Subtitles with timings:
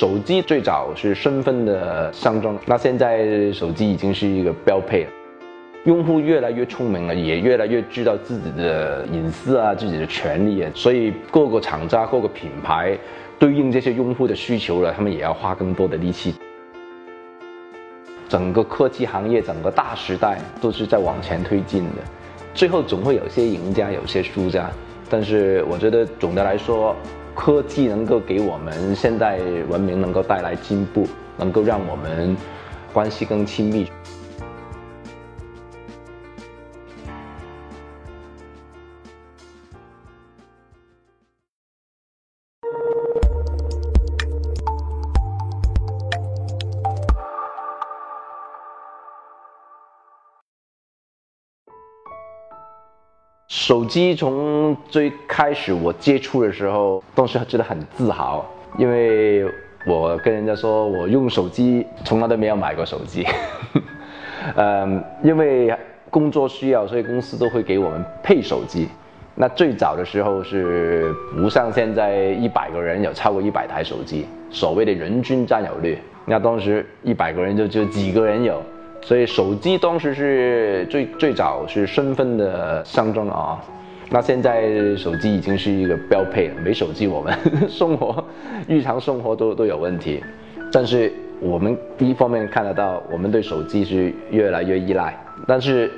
[0.00, 5.10] 手机最早是身份的象征，那现在手机已经是一个标配了。
[5.84, 12.96] 用户越来越聪明了，也越来越知道自己的隐私啊，自己的权利啊，所以各个厂家、各个品牌
[13.38, 16.34] 对应这些用户的需求了，他们也要花更多的力气。
[18.26, 21.96] 整个科技行业，整个大时代都是在往前推进的，
[22.54, 24.70] 最后总会有些赢家，有些输家。
[25.10, 26.96] 但是我觉得总的来说，
[27.34, 29.38] 科技能够给我们现代
[29.68, 31.06] 文明能够带来进步，
[31.38, 32.36] 能够让我们
[32.92, 33.90] 关系更亲密。
[53.60, 58.42] 手机从最开始我接触的时候，当时觉得很自豪，
[58.78, 59.44] 因为
[59.86, 63.26] 我跟人家说我用手机从来都没有买过手机，
[64.56, 65.76] 嗯，因为
[66.08, 68.88] 工作需要，所以公司都会给我们配手机。
[69.34, 78.62] 那最早的时候是不像现在一百个人有超过一百台手机，所谓的人均占有率，那当时一百个人就就几个人有。
[79.02, 83.60] 所以手机当时是最最早是身份的象征啊，
[84.10, 86.54] 那现在手机已经是一个标配了。
[86.62, 87.34] 没手机，我们
[87.68, 88.22] 生活
[88.68, 90.22] 日常生活都都有问题。
[90.72, 95.18] 但是我们一方面看得到，我们对手机是越来越依赖。
[95.46, 95.90] 但是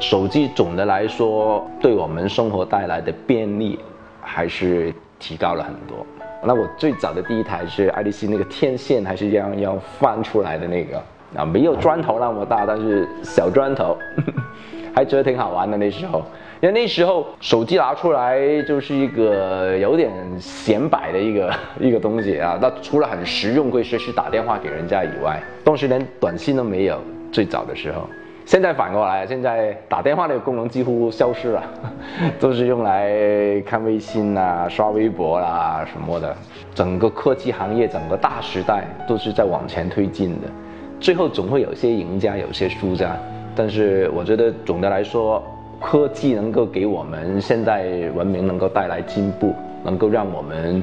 [0.00, 3.78] 手机总的来说，对我们生活带来的便利
[4.20, 6.04] 还是提高了很多。
[6.44, 11.02] 那我最早的第一台是爱立信那个天线，还是要要翻出来的那个。
[11.36, 13.96] 啊，没有砖头那么大，但是小砖头，
[14.94, 16.24] 还觉得挺好玩的那时候。
[16.60, 22.58] 因为那时候手机拿出来就是一个有点显摆的一个一个东西啊。
[22.60, 27.00] 那除了很实用，可以随时打电话给人家以外，当时连短信都没有。
[27.30, 28.08] 最早的时候，
[28.46, 31.62] 现在反过来，现在打电话那个功能几乎消失了，
[32.40, 36.34] 都是用来看微信啊、刷微博啦什么的。
[36.74, 40.48] 整个科技行业，整个大时代都是在往前推进的。
[41.00, 43.16] 最后总会有些赢家，有些输家，
[43.54, 45.42] 但是我觉得总的来说，
[45.80, 49.54] 科技能够给我们现代文明能够带来进步，
[49.84, 50.82] 能够让我们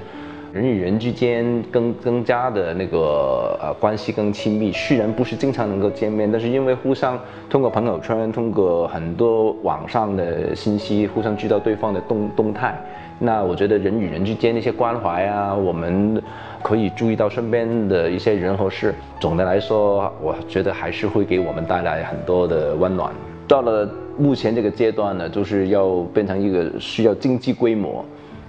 [0.53, 4.71] 人与人之间更更加的那个呃关系更亲密。
[4.71, 12.73] 虽然不是经常能够见面，但是因为互相通过朋友圈，通过很多网上的信息，互相知道对方的动动态。
[13.19, 16.21] 那我觉得人与人之间那些关怀啊，我们。
[16.65, 18.91] 可以注意到身边的一些人和事。
[19.19, 23.13] 总的来说，我觉得还是会给我们带来很多的温暖。
[23.47, 23.87] 到了
[24.17, 28.03] 目前这个阶段呢，就是要变成一个需要经济规模。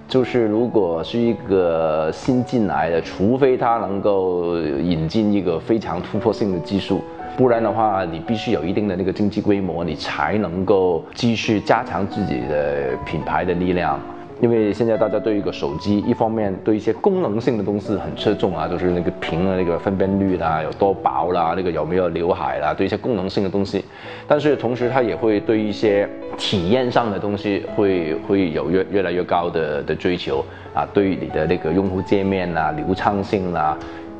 [0.07, 7.01] 就是如果是一个新进来的，除非他能够引进一个非常突破性的技术，
[7.37, 13.99] 不然的话，你必须有一定的那个经济规模，你才能够继续加强自己的品牌的力量。
[14.39, 23.83] 因为现在大家对一个手机，一方面对一些功能性的东西很侧重啊，就是那个屏的那个分辨率啦，有多薄啦，那个有没有刘海啦，对一些功能性的东西。
[24.27, 33.75] 但是同时，它也会对一些体验上的东西会会有越越来越高的的追求啊，对你的那个用户界面啦、流畅性啦，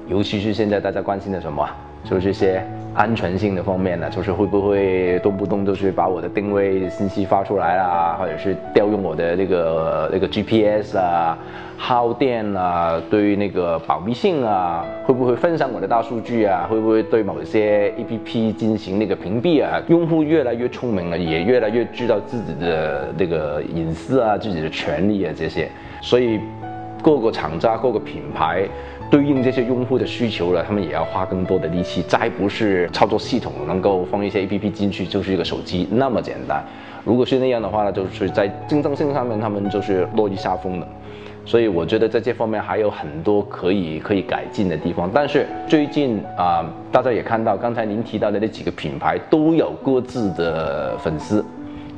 [0.07, 1.63] 尤其是现在大家关心的什么，
[2.09, 2.63] 就是这些。
[2.95, 11.37] 安全性的方面呢，就是会不会动不动就是把我的定位信息发出来啦，或者是调用我的那个那个 GPS 啊，
[11.77, 16.67] 耗电啊，对于那个保密性啊，会不会分享我的大数据啊？
[16.67, 19.79] 会不会对某些 APP 进行那个屏蔽啊？
[19.87, 25.69] 用户越来越聪明了，也越来越知道自己的那个隐私啊，自己的权利啊这些，
[26.01, 26.39] 所以
[27.03, 28.67] 各个厂家、各个品牌。
[29.09, 32.01] 对应这些用户的需求了，他们也要花更多的力气。
[32.03, 36.63] 再不是操作系统能够放一些 APP 进去就是一个手机那么简单。
[37.05, 40.87] 如果是那样的话呢，就是在竞争性上面他们就是落于下风的。
[41.45, 45.09] 所以我觉得在这方面还有很多可以可以改进的地方。
[45.13, 51.45] 但是最近啊，大家也看到刚才您提到的那几个品牌都有各自的粉丝，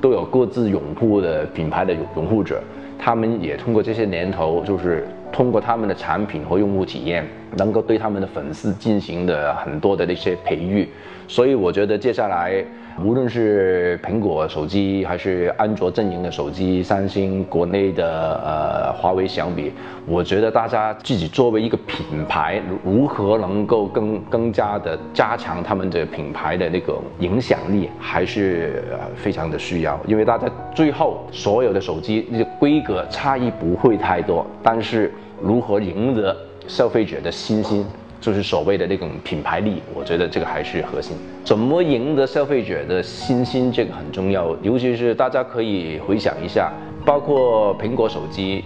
[0.02, 2.62] 都有各自拥护的品牌的拥护者，
[2.98, 5.08] 他们也通过这些年头就是。
[5.32, 7.24] 通过他们的产品和用户体验，
[7.56, 10.90] 能够对他们的粉丝进行的很多的那些培育，
[11.28, 12.66] 所以我觉得接下来。
[13.04, 19.72] 无论是苹果手机还是安卓阵营的手机，三星国内的呃华为相比，
[20.06, 28.84] 我觉得大家自己作为一个品牌，如何能够更更加的加强他们的品牌的那个影响力，还是
[29.16, 30.00] 非常的需要。
[30.06, 36.36] 因为大家最后所有的手机那些规格差异不会太多，但是如何赢得
[36.68, 37.86] 消费者的信心，
[38.20, 39.82] 就是所谓的那种品牌力。
[39.94, 41.16] 我觉得这个还是核心。
[41.44, 44.56] 怎么赢得消费者的信心，这个很重要。
[44.62, 46.72] 尤其是大家可以回想一下，
[47.06, 48.64] 包括苹果手机，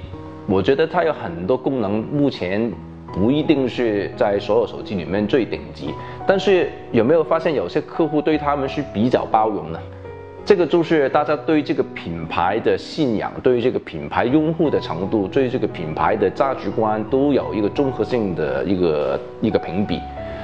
[0.47, 2.71] 我觉得它有很多功能，目前。
[3.15, 5.93] 不一定是在所有手机里面最顶级，
[6.25, 9.79] 但是有没有发现有些客户对他们是比较包容的？
[10.45, 20.01] 这个就是大家对这个品牌的信仰，对于这个品牌拥护的程度，对这个品牌的价值观都有一个综合性的一个一个评比，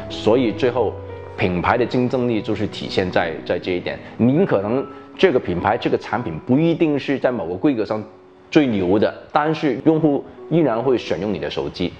[0.09, 0.93] 所以最后
[1.37, 3.99] 品牌的竞争力就是体现在在这一点。
[4.15, 4.85] 您可能
[5.17, 8.01] 这个品牌这个产品不一定是在某个规格上
[8.49, 11.91] 最牛的，但是用户依然会选用你的手机。